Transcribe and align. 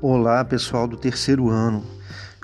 Olá, 0.00 0.44
pessoal 0.44 0.86
do 0.86 0.96
terceiro 0.96 1.50
ano. 1.50 1.84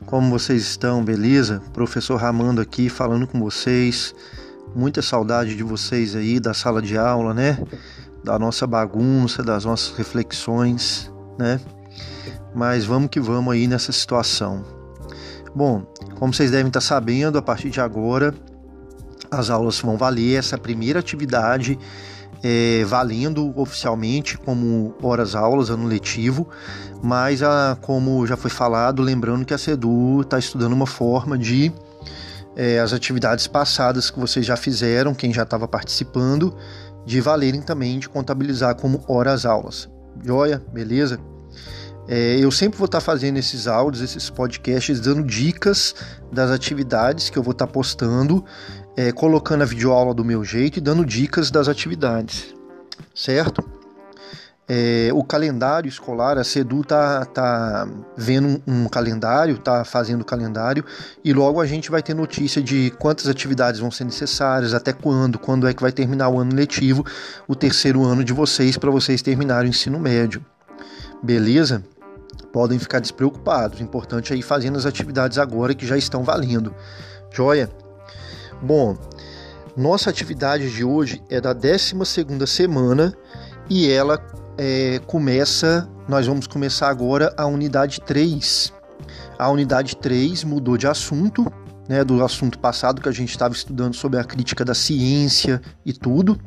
Como 0.06 0.28
vocês 0.28 0.60
estão? 0.62 1.04
Beleza? 1.04 1.62
Professor 1.72 2.16
Ramando 2.16 2.60
aqui 2.60 2.88
falando 2.88 3.28
com 3.28 3.38
vocês. 3.38 4.12
Muita 4.74 5.00
saudade 5.00 5.54
de 5.54 5.62
vocês 5.62 6.16
aí 6.16 6.40
da 6.40 6.52
sala 6.52 6.82
de 6.82 6.98
aula, 6.98 7.32
né? 7.32 7.56
Da 8.24 8.40
nossa 8.40 8.66
bagunça, 8.66 9.40
das 9.40 9.64
nossas 9.64 9.96
reflexões, 9.96 11.08
né? 11.38 11.60
Mas 12.52 12.84
vamos 12.84 13.08
que 13.08 13.20
vamos 13.20 13.54
aí 13.54 13.68
nessa 13.68 13.92
situação. 13.92 14.64
Bom, 15.54 15.86
como 16.16 16.34
vocês 16.34 16.50
devem 16.50 16.66
estar 16.66 16.80
sabendo, 16.80 17.38
a 17.38 17.42
partir 17.42 17.70
de 17.70 17.80
agora 17.80 18.34
as 19.30 19.48
aulas 19.48 19.78
vão 19.78 19.96
valer 19.96 20.40
essa 20.40 20.58
primeira 20.58 20.98
atividade 20.98 21.78
é, 22.44 22.84
valendo 22.84 23.58
oficialmente 23.58 24.36
como 24.36 24.94
horas 25.02 25.34
aulas, 25.34 25.70
ano 25.70 25.86
letivo, 25.86 26.46
mas 27.02 27.42
a, 27.42 27.78
como 27.80 28.26
já 28.26 28.36
foi 28.36 28.50
falado, 28.50 29.00
lembrando 29.00 29.46
que 29.46 29.54
a 29.54 29.58
CEDU 29.58 30.20
está 30.20 30.38
estudando 30.38 30.74
uma 30.74 30.86
forma 30.86 31.38
de 31.38 31.72
é, 32.54 32.78
as 32.78 32.92
atividades 32.92 33.46
passadas 33.46 34.10
que 34.10 34.20
vocês 34.20 34.44
já 34.44 34.56
fizeram, 34.56 35.14
quem 35.14 35.32
já 35.32 35.42
estava 35.42 35.66
participando, 35.66 36.54
de 37.06 37.18
valerem 37.18 37.62
também, 37.62 37.98
de 37.98 38.10
contabilizar 38.10 38.76
como 38.76 39.02
horas 39.08 39.46
aulas. 39.46 39.88
Joia? 40.22 40.62
Beleza? 40.70 41.18
É, 42.06 42.36
eu 42.38 42.50
sempre 42.50 42.78
vou 42.78 42.84
estar 42.84 42.98
tá 42.98 43.04
fazendo 43.04 43.38
esses 43.38 43.66
áudios, 43.66 44.02
esses 44.02 44.28
podcasts, 44.28 45.00
dando 45.00 45.22
dicas 45.22 45.94
das 46.30 46.50
atividades 46.50 47.30
que 47.30 47.38
eu 47.38 47.42
vou 47.42 47.52
estar 47.52 47.66
tá 47.66 47.72
postando 47.72 48.44
é, 48.96 49.12
colocando 49.12 49.62
a 49.62 49.66
videoaula 49.66 50.14
do 50.14 50.24
meu 50.24 50.44
jeito 50.44 50.78
e 50.78 50.80
dando 50.80 51.04
dicas 51.04 51.50
das 51.50 51.68
atividades, 51.68 52.54
certo? 53.14 53.64
É, 54.66 55.10
o 55.12 55.22
calendário 55.22 55.88
escolar, 55.88 56.38
a 56.38 56.44
CEDU 56.44 56.84
tá, 56.84 57.26
tá 57.26 57.86
vendo 58.16 58.62
um, 58.66 58.84
um 58.84 58.88
calendário, 58.88 59.58
tá 59.58 59.84
fazendo 59.84 60.22
o 60.22 60.24
calendário 60.24 60.82
e 61.22 61.34
logo 61.34 61.60
a 61.60 61.66
gente 61.66 61.90
vai 61.90 62.02
ter 62.02 62.14
notícia 62.14 62.62
de 62.62 62.90
quantas 62.98 63.28
atividades 63.28 63.78
vão 63.78 63.90
ser 63.90 64.04
necessárias, 64.04 64.72
até 64.72 64.90
quando, 64.90 65.38
quando 65.38 65.68
é 65.68 65.74
que 65.74 65.82
vai 65.82 65.92
terminar 65.92 66.30
o 66.30 66.38
ano 66.38 66.54
letivo, 66.54 67.04
o 67.46 67.54
terceiro 67.54 68.02
ano 68.04 68.24
de 68.24 68.32
vocês 68.32 68.78
para 68.78 68.90
vocês 68.90 69.20
terminarem 69.20 69.68
o 69.68 69.70
ensino 69.70 69.98
médio. 69.98 70.42
Beleza? 71.22 71.84
Podem 72.50 72.78
ficar 72.78 73.00
despreocupados. 73.00 73.80
O 73.80 73.82
importante 73.82 74.32
é 74.32 74.36
ir 74.36 74.42
fazendo 74.42 74.78
as 74.78 74.86
atividades 74.86 75.36
agora 75.36 75.74
que 75.74 75.86
já 75.86 75.96
estão 75.96 76.22
valendo. 76.22 76.74
Joia? 77.30 77.68
Bom, 78.62 78.96
nossa 79.76 80.08
atividade 80.08 80.70
de 80.70 80.84
hoje 80.84 81.22
é 81.28 81.40
da 81.40 81.52
12 81.52 81.94
semana 82.46 83.12
e 83.68 83.90
ela 83.90 84.24
é, 84.56 85.00
começa, 85.06 85.88
nós 86.08 86.26
vamos 86.26 86.46
começar 86.46 86.88
agora 86.88 87.34
a 87.36 87.44
unidade 87.46 88.00
3. 88.00 88.72
A 89.38 89.50
unidade 89.50 89.96
3 89.96 90.44
mudou 90.44 90.78
de 90.78 90.86
assunto, 90.86 91.44
né, 91.88 92.04
do 92.04 92.24
assunto 92.24 92.58
passado 92.58 93.02
que 93.02 93.08
a 93.08 93.12
gente 93.12 93.30
estava 93.30 93.52
estudando 93.52 93.94
sobre 93.94 94.18
a 94.18 94.24
crítica 94.24 94.64
da 94.64 94.74
ciência 94.74 95.60
e 95.84 95.92
tudo, 95.92 96.40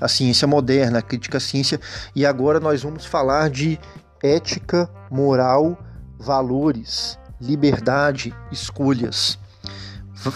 a 0.00 0.08
ciência 0.08 0.46
moderna, 0.46 1.00
a 1.00 1.02
crítica 1.02 1.38
à 1.38 1.40
ciência, 1.40 1.80
e 2.14 2.24
agora 2.24 2.60
nós 2.60 2.82
vamos 2.82 3.04
falar 3.04 3.50
de 3.50 3.78
ética, 4.22 4.88
moral, 5.10 5.76
valores, 6.18 7.18
liberdade, 7.40 8.34
escolhas 8.52 9.39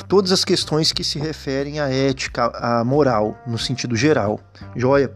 todas 0.08 0.32
as 0.32 0.44
questões 0.44 0.92
que 0.92 1.04
se 1.04 1.18
referem 1.18 1.80
à 1.80 1.88
ética, 1.88 2.46
à 2.54 2.84
moral, 2.84 3.36
no 3.46 3.58
sentido 3.58 3.94
geral. 3.96 4.40
Joia? 4.74 5.12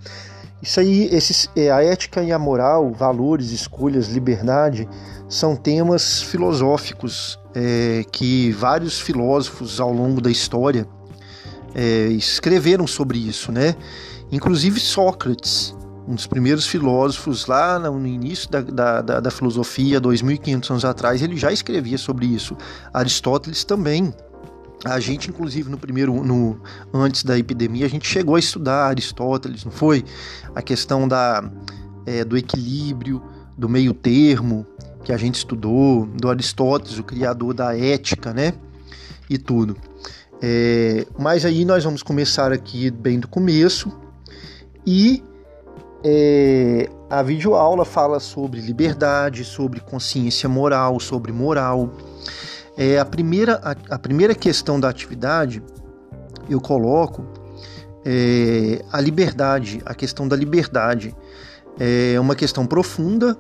Isso 0.61 0.81
aí, 0.81 1.09
esses, 1.13 1.49
é, 1.55 1.71
a 1.71 1.83
ética 1.83 2.23
e 2.23 2.33
a 2.33 2.39
moral, 2.39 2.93
valores, 2.93 3.53
escolhas, 3.53 4.09
liberdade, 4.09 4.89
são 5.29 5.55
temas 5.55 6.21
filosóficos 6.23 7.39
é, 7.55 8.05
que 8.11 8.51
vários 8.53 8.99
filósofos 9.01 9.81
ao 9.81 9.93
longo 9.93 10.21
da 10.21 10.31
história 10.31 10.87
é, 11.75 12.09
escreveram 12.09 12.87
sobre 12.87 13.19
isso, 13.19 13.53
né? 13.53 13.77
Inclusive 14.33 14.81
Sócrates, 14.81 15.77
um 16.09 16.15
dos 16.15 16.27
primeiros 16.27 16.67
filósofos 16.67 17.47
lá 17.47 17.79
no 17.79 18.07
início 18.07 18.51
da, 18.51 18.61
da, 18.63 19.03
da, 19.03 19.21
da 19.21 19.31
filosofia, 19.31 20.01
2.500 20.01 20.71
anos 20.71 20.85
atrás, 20.85 21.23
ele 21.23 21.37
já 21.37 21.53
escrevia 21.53 21.99
sobre 21.99 22.27
isso. 22.27 22.57
Aristóteles 22.93 23.63
também. 23.63 24.13
A 24.85 25.01
gente, 25.01 25.29
inclusive, 25.29 25.69
no 25.69 25.77
primeiro, 25.77 26.23
no 26.23 26.61
antes 26.93 27.25
da 27.25 27.37
epidemia, 27.37 27.87
a 27.87 27.89
gente 27.89 28.07
chegou 28.07 28.37
a 28.37 28.39
estudar 28.39 28.87
Aristóteles, 28.87 29.65
não 29.65 29.73
foi? 29.73 30.05
A 30.55 30.63
questão 30.63 31.09
da, 31.09 31.51
é, 32.07 32.25
do 32.25 32.37
equilíbrio, 32.37 33.23
do 33.57 33.69
meio 33.69 33.93
termo, 33.93 34.65
que 35.03 35.13
a 35.13 35.17
gente 35.17 35.37
estudou, 35.37 36.07
do 36.07 36.29
Aristóteles, 36.29 36.99
o 36.99 37.03
criador 37.03 37.55
da 37.55 37.77
ética, 37.77 38.33
né? 38.33 38.55
E 39.29 39.37
tudo. 39.37 39.77
É, 40.41 41.07
mas 41.19 41.45
aí 41.45 41.65
nós 41.65 41.83
vamos 41.83 42.03
começar 42.03 42.53
aqui 42.53 42.91
bem 42.91 43.19
do 43.19 43.27
começo 43.27 43.93
e 44.87 45.23
é, 46.05 46.89
a 47.11 47.23
videoaula 47.23 47.85
fala 47.85 48.21
sobre 48.21 48.61
liberdade, 48.61 49.45
sobre 49.45 49.81
consciência 49.81 50.49
moral, 50.49 51.01
sobre 51.01 51.33
moral. 51.33 51.93
É, 52.79 52.97
a, 52.97 53.05
primeira, 53.05 53.61
a, 53.65 53.97
a 53.97 53.99
primeira 53.99 54.37
questão 54.37 54.79
da 54.79 54.89
atividade 54.89 55.61
eu 56.49 56.61
coloco 56.61 57.27
é, 58.05 58.85
a 58.93 59.01
liberdade, 59.01 59.83
a 59.85 59.95
questão 59.95 60.29
da 60.29 60.37
liberdade. 60.37 61.15
É 61.81 62.19
uma 62.19 62.35
questão 62.35 62.67
profunda, 62.67 63.37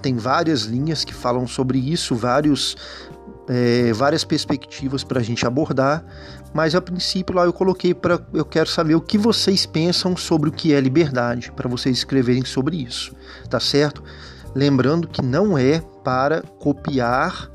tem 0.00 0.16
várias 0.16 0.62
linhas 0.62 1.04
que 1.04 1.14
falam 1.14 1.46
sobre 1.46 1.78
isso, 1.78 2.16
vários, 2.16 2.76
é, 3.48 3.92
várias 3.92 4.24
perspectivas 4.24 5.04
para 5.04 5.20
a 5.20 5.22
gente 5.22 5.46
abordar, 5.46 6.04
mas 6.52 6.74
a 6.74 6.80
princípio 6.80 7.36
lá 7.36 7.44
eu 7.44 7.52
coloquei 7.52 7.94
para 7.94 8.20
eu 8.32 8.44
quero 8.44 8.68
saber 8.68 8.96
o 8.96 9.00
que 9.00 9.16
vocês 9.16 9.64
pensam 9.64 10.16
sobre 10.16 10.48
o 10.48 10.52
que 10.52 10.72
é 10.72 10.80
liberdade, 10.80 11.52
para 11.52 11.68
vocês 11.68 11.98
escreverem 11.98 12.44
sobre 12.44 12.78
isso, 12.82 13.14
tá 13.48 13.60
certo? 13.60 14.02
Lembrando 14.56 15.06
que 15.06 15.22
não 15.22 15.56
é 15.56 15.80
para 16.02 16.42
copiar 16.42 17.48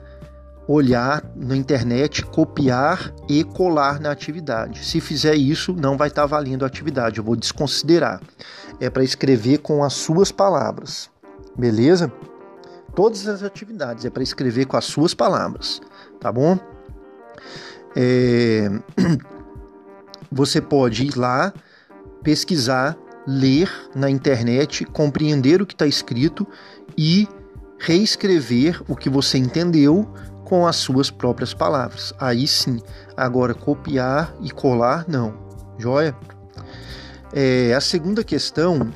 olhar 0.68 1.24
na 1.35 1.56
internet, 1.56 2.25
copiar 2.25 3.13
e 3.28 3.44
colar 3.44 4.00
na 4.00 4.12
atividade. 4.12 4.85
Se 4.85 5.01
fizer 5.01 5.35
isso, 5.35 5.74
não 5.74 5.97
vai 5.97 6.07
estar 6.07 6.22
tá 6.22 6.28
valendo 6.28 6.63
a 6.63 6.68
atividade, 6.68 7.18
eu 7.18 7.24
vou 7.24 7.35
desconsiderar. 7.35 8.22
É 8.79 8.90
para 8.90 9.03
escrever 9.03 9.59
com 9.59 9.84
as 9.84 9.94
suas 9.94 10.31
palavras, 10.31 11.09
beleza? 11.57 12.12
Todas 12.96 13.28
as 13.28 13.44
atividades 13.44 14.06
é 14.06 14.09
para 14.09 14.23
escrever 14.23 14.66
com 14.66 14.78
as 14.78 14.85
suas 14.85 15.13
palavras, 15.13 15.81
tá 16.19 16.31
bom? 16.31 16.57
É... 17.96 18.69
Você 20.31 20.59
pode 20.59 21.06
ir 21.06 21.16
lá, 21.16 21.53
pesquisar, 22.23 22.97
ler 23.28 23.69
na 23.96 24.09
internet, 24.09 24.84
compreender 24.85 25.62
o 25.62 25.66
que 25.66 25.73
está 25.73 25.85
escrito 25.85 26.47
e 26.97 27.28
reescrever 27.78 28.81
o 28.88 28.96
que 28.96 29.09
você 29.09 29.38
entendeu 29.38 30.07
com 30.53 30.68
as 30.68 30.75
suas 30.75 31.09
próprias 31.09 31.52
palavras. 31.52 32.14
Aí 32.19 32.46
sim, 32.46 32.80
agora 33.18 33.56
copiar 33.56 34.36
e 34.40 34.52
colar, 34.52 35.03
não. 35.08 35.34
Joia? 35.80 36.16
É, 37.34 37.74
a 37.74 37.81
segunda 37.81 38.24
questão 38.24 38.94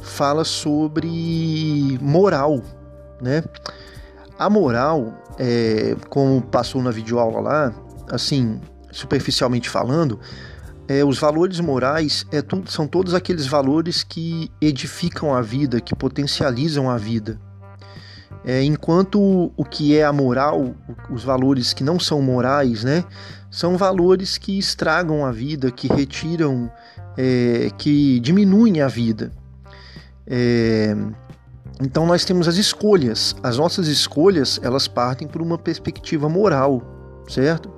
fala 0.00 0.44
sobre 0.44 1.98
moral, 2.00 2.62
né? 3.20 3.42
A 4.38 4.48
moral, 4.48 5.20
é, 5.36 5.96
como 6.08 6.40
passou 6.40 6.80
na 6.80 6.92
videoaula 6.92 7.40
lá, 7.40 7.74
assim, 8.08 8.60
superficialmente 8.92 9.68
falando, 9.68 10.20
é, 10.86 11.04
os 11.04 11.18
valores 11.18 11.58
morais 11.58 12.24
é 12.30 12.40
tudo, 12.40 12.70
são 12.70 12.86
todos 12.86 13.14
aqueles 13.14 13.48
valores 13.48 14.04
que 14.04 14.48
edificam 14.60 15.34
a 15.34 15.42
vida, 15.42 15.80
que 15.80 15.92
potencializam 15.92 16.88
a 16.88 16.96
vida, 16.96 17.40
é, 18.44 18.62
enquanto 18.62 19.52
o 19.56 19.64
que 19.64 19.96
é 19.96 20.04
a 20.04 20.12
moral, 20.12 20.74
os 21.10 21.24
valores 21.24 21.72
que 21.72 21.82
não 21.82 21.98
são 21.98 22.20
morais, 22.20 22.84
né, 22.84 23.04
são 23.50 23.76
valores 23.76 24.36
que 24.36 24.58
estragam 24.58 25.24
a 25.24 25.32
vida, 25.32 25.70
que 25.70 25.88
retiram, 25.88 26.70
é, 27.16 27.70
que 27.78 28.20
diminuem 28.20 28.82
a 28.82 28.88
vida. 28.88 29.32
É, 30.26 30.94
então 31.80 32.06
nós 32.06 32.24
temos 32.24 32.46
as 32.48 32.56
escolhas. 32.56 33.34
As 33.42 33.56
nossas 33.56 33.88
escolhas 33.88 34.60
elas 34.62 34.86
partem 34.88 35.26
por 35.26 35.40
uma 35.40 35.56
perspectiva 35.56 36.28
moral, 36.28 36.82
certo? 37.28 37.70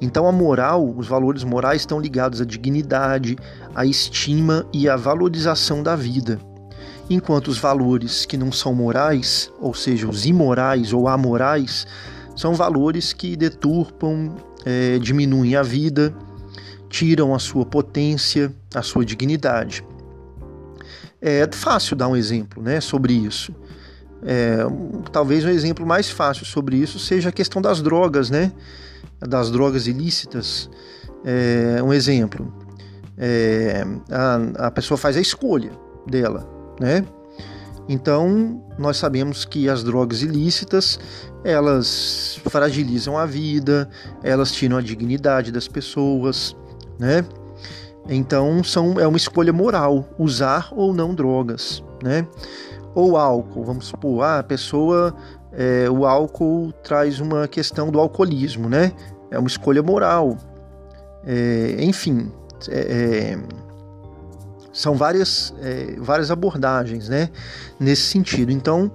Então 0.00 0.26
a 0.26 0.32
moral, 0.32 0.94
os 0.96 1.06
valores 1.06 1.44
morais 1.44 1.82
estão 1.82 2.00
ligados 2.00 2.40
à 2.40 2.44
dignidade, 2.44 3.36
à 3.74 3.86
estima 3.86 4.66
e 4.72 4.88
à 4.88 4.96
valorização 4.96 5.82
da 5.82 5.94
vida 5.94 6.40
enquanto 7.08 7.48
os 7.48 7.58
valores 7.58 8.26
que 8.26 8.36
não 8.36 8.52
são 8.52 8.74
morais, 8.74 9.50
ou 9.60 9.74
seja, 9.74 10.08
os 10.08 10.26
imorais 10.26 10.92
ou 10.92 11.08
amorais, 11.08 11.86
são 12.36 12.54
valores 12.54 13.12
que 13.12 13.36
deturpam, 13.36 14.34
é, 14.64 14.98
diminuem 14.98 15.56
a 15.56 15.62
vida, 15.62 16.14
tiram 16.88 17.34
a 17.34 17.38
sua 17.38 17.66
potência, 17.66 18.54
a 18.74 18.82
sua 18.82 19.04
dignidade. 19.04 19.84
É 21.20 21.48
fácil 21.50 21.96
dar 21.96 22.08
um 22.08 22.16
exemplo 22.16 22.62
né, 22.62 22.80
sobre 22.80 23.12
isso. 23.12 23.54
É, 24.22 24.58
talvez 25.12 25.44
um 25.44 25.48
exemplo 25.48 25.86
mais 25.86 26.10
fácil 26.10 26.44
sobre 26.44 26.76
isso 26.76 26.98
seja 26.98 27.28
a 27.28 27.32
questão 27.32 27.62
das 27.62 27.80
drogas, 27.80 28.30
né? 28.30 28.52
Das 29.20 29.50
drogas 29.50 29.86
ilícitas. 29.86 30.68
É, 31.24 31.82
um 31.82 31.92
exemplo, 31.92 32.52
é, 33.16 33.84
a, 34.10 34.66
a 34.66 34.70
pessoa 34.70 34.96
faz 34.96 35.16
a 35.16 35.20
escolha 35.20 35.72
dela, 36.06 36.48
né? 36.80 37.04
Então, 37.88 38.62
nós 38.78 38.98
sabemos 38.98 39.46
que 39.46 39.68
as 39.68 39.82
drogas 39.82 40.22
ilícitas, 40.22 41.00
elas 41.42 42.38
fragilizam 42.50 43.16
a 43.16 43.24
vida, 43.24 43.88
elas 44.22 44.52
tiram 44.52 44.76
a 44.76 44.82
dignidade 44.82 45.50
das 45.50 45.66
pessoas, 45.66 46.54
né? 46.98 47.24
Então, 48.06 48.62
são, 48.62 49.00
é 49.00 49.06
uma 49.06 49.16
escolha 49.16 49.52
moral 49.52 50.06
usar 50.18 50.68
ou 50.72 50.92
não 50.92 51.14
drogas, 51.14 51.82
né? 52.02 52.26
Ou 52.94 53.16
álcool, 53.16 53.64
vamos 53.64 53.86
supor, 53.86 54.22
ah, 54.22 54.38
a 54.40 54.42
pessoa, 54.42 55.14
é, 55.52 55.88
o 55.88 56.04
álcool 56.04 56.72
traz 56.82 57.20
uma 57.20 57.48
questão 57.48 57.90
do 57.90 57.98
alcoolismo, 57.98 58.68
né? 58.68 58.92
É 59.30 59.38
uma 59.38 59.48
escolha 59.48 59.82
moral. 59.82 60.36
É, 61.24 61.76
enfim, 61.80 62.30
é, 62.68 63.34
é 63.34 63.67
são 64.78 64.94
várias, 64.94 65.52
é, 65.60 65.96
várias 65.98 66.30
abordagens 66.30 67.08
né, 67.08 67.30
nesse 67.80 68.02
sentido. 68.02 68.52
Então, 68.52 68.92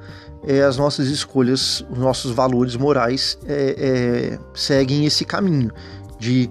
é, 0.47 0.61
as 0.61 0.77
nossas 0.77 1.09
escolhas, 1.09 1.85
os 1.91 1.97
nossos 1.97 2.31
valores 2.31 2.77
morais 2.77 3.37
é, 3.45 3.75
é 3.77 4.39
seguem 4.53 5.05
esse 5.05 5.25
caminho 5.25 5.73
de 6.17 6.49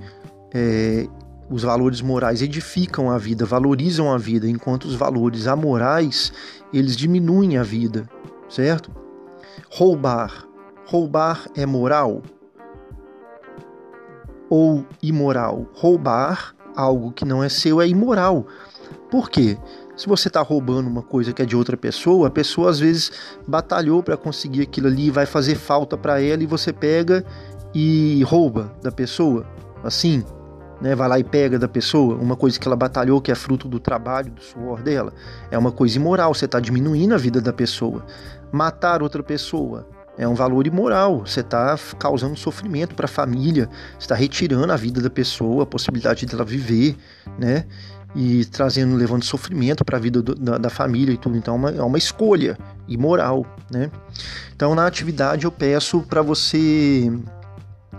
é, 0.53 1.09
os 1.49 1.63
valores 1.63 2.03
morais 2.03 2.43
edificam 2.43 3.11
a 3.11 3.17
vida, 3.17 3.47
valorizam 3.47 4.13
a 4.13 4.19
vida, 4.19 4.47
enquanto 4.47 4.85
os 4.85 4.95
valores 4.95 5.47
amorais 5.47 6.31
eles 6.71 6.95
diminuem 6.95 7.57
a 7.57 7.63
vida, 7.63 8.07
certo? 8.51 8.91
Roubar, 9.71 10.47
roubar 10.85 11.47
é 11.57 11.65
moral 11.65 12.23
ou 14.51 14.85
imoral? 15.03 15.67
Roubar 15.73 16.55
algo 16.77 17.13
que 17.13 17.25
não 17.25 17.43
é 17.43 17.49
seu 17.49 17.81
é 17.81 17.89
imoral. 17.89 18.47
Por 19.13 19.29
quê? 19.29 19.59
Se 19.95 20.09
você 20.09 20.29
está 20.29 20.41
roubando 20.41 20.89
uma 20.89 21.03
coisa 21.03 21.35
que 21.35 21.43
é 21.43 21.45
de 21.45 21.55
outra 21.55 21.77
pessoa, 21.77 22.29
a 22.29 22.31
pessoa 22.31 22.71
às 22.71 22.79
vezes 22.79 23.13
batalhou 23.47 24.03
para 24.03 24.17
conseguir 24.17 24.63
aquilo 24.63 24.87
ali, 24.87 25.11
vai 25.11 25.27
fazer 25.27 25.55
falta 25.55 25.99
para 25.99 26.19
ela 26.23 26.43
e 26.43 26.47
você 26.47 26.73
pega 26.73 27.23
e 27.75 28.23
rouba 28.25 28.73
da 28.83 28.91
pessoa, 28.91 29.47
assim, 29.85 30.25
né? 30.81 30.95
Vai 30.95 31.09
lá 31.11 31.19
e 31.19 31.25
pega 31.25 31.59
da 31.59 31.69
pessoa 31.69 32.17
uma 32.17 32.37
coisa 32.37 32.59
que 32.59 32.67
ela 32.67 32.75
batalhou, 32.75 33.21
que 33.21 33.31
é 33.31 33.35
fruto 33.35 33.69
do 33.69 33.79
trabalho, 33.79 34.33
do 34.33 34.43
suor 34.43 34.81
dela. 34.81 35.13
É 35.51 35.59
uma 35.59 35.71
coisa 35.71 35.99
imoral, 35.99 36.33
você 36.33 36.47
está 36.47 36.59
diminuindo 36.59 37.15
a 37.15 37.19
vida 37.19 37.39
da 37.39 37.53
pessoa. 37.53 38.07
Matar 38.51 39.03
outra 39.03 39.23
pessoa 39.23 39.87
é 40.17 40.27
um 40.27 40.35
valor 40.35 40.67
imoral. 40.67 41.21
Você 41.27 41.41
está 41.41 41.79
causando 41.99 42.35
sofrimento 42.35 42.95
para 42.95 43.05
a 43.05 43.09
família, 43.09 43.69
está 43.99 44.15
retirando 44.15 44.73
a 44.73 44.77
vida 44.77 45.03
da 45.03 45.11
pessoa, 45.11 45.65
a 45.65 45.67
possibilidade 45.67 46.25
dela 46.25 46.47
viver, 46.47 46.97
né? 47.39 47.67
E 48.15 48.45
trazendo, 48.45 48.95
levando 48.97 49.25
sofrimento 49.25 49.85
para 49.85 49.97
a 49.97 50.01
vida 50.01 50.23
do, 50.23 50.35
da, 50.35 50.59
da, 50.59 50.71
família 50.71 51.13
e 51.13 51.17
tudo. 51.17 51.37
Então 51.37 51.55
é 51.55 51.57
uma, 51.57 51.71
é 51.71 51.83
uma 51.83 51.99
escolha 51.99 52.59
imoral, 52.87 53.47
né? 53.71 53.91
Então 54.55 54.75
na 54.75 54.87
atividade 54.87 55.45
eu 55.45 55.53
peço 55.53 56.03
para 56.03 56.23
você 56.23 57.11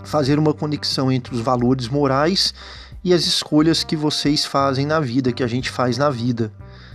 fazer 0.04 0.38
uma 0.38 0.54
conexão 0.54 1.12
entre 1.12 1.34
os 1.34 1.42
valores 1.42 1.88
morais 1.88 2.54
e 3.04 3.14
as 3.14 3.26
escolhas 3.26 3.84
que 3.84 3.96
vocês 3.96 4.46
fazem 4.46 4.86
na 4.86 5.00
vida, 5.00 5.32
que 5.32 5.44
a 5.44 5.48
gente 5.48 5.70
faz 5.70 5.98
na 5.98 6.10
vida, 6.10 6.52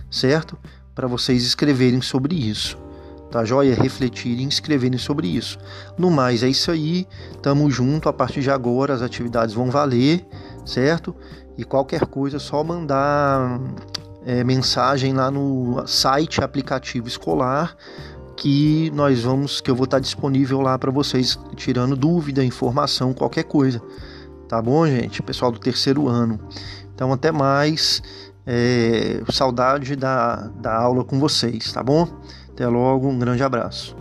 certo? 0.09 0.57
Para 0.95 1.07
vocês 1.07 1.43
escreverem 1.43 2.01
sobre 2.01 2.35
isso. 2.35 2.77
Tá 3.31 3.45
joia? 3.45 3.75
Refletirem 3.75 4.45
e 4.45 4.49
escreverem 4.49 4.97
sobre 4.97 5.27
isso. 5.27 5.59
No 5.95 6.09
mais, 6.09 6.41
é 6.41 6.49
isso 6.49 6.71
aí. 6.71 7.07
Tamo 7.43 7.69
junto. 7.69 8.09
A 8.09 8.13
partir 8.13 8.41
de 8.41 8.49
agora, 8.49 8.91
as 8.91 9.03
atividades 9.03 9.53
vão 9.53 9.69
valer, 9.69 10.25
certo? 10.69 11.15
E 11.57 11.63
qualquer 11.63 12.05
coisa 12.05 12.37
é 12.37 12.39
só 12.39 12.63
mandar 12.63 13.59
é, 14.25 14.43
mensagem 14.43 15.13
lá 15.13 15.29
no 15.29 15.85
site 15.87 16.41
aplicativo 16.41 17.07
escolar 17.07 17.75
que 18.37 18.89
nós 18.91 19.21
vamos 19.23 19.59
que 19.59 19.69
eu 19.69 19.75
vou 19.75 19.83
estar 19.83 19.99
disponível 19.99 20.61
lá 20.61 20.77
para 20.77 20.91
vocês 20.91 21.37
tirando 21.55 21.95
dúvida, 21.95 22.43
informação, 22.43 23.13
qualquer 23.13 23.43
coisa. 23.43 23.81
Tá 24.47 24.61
bom, 24.61 24.87
gente? 24.87 25.21
Pessoal 25.21 25.51
do 25.51 25.59
terceiro 25.59 26.07
ano. 26.07 26.39
Então 26.93 27.11
até 27.11 27.31
mais. 27.31 28.01
É, 28.51 29.21
saudade 29.31 29.95
da, 29.95 30.47
da 30.59 30.75
aula 30.75 31.03
com 31.03 31.19
vocês, 31.19 31.71
tá 31.71 31.83
bom? 31.83 32.07
Até 32.49 32.67
logo, 32.67 33.07
um 33.07 33.19
grande 33.19 33.43
abraço. 33.43 33.95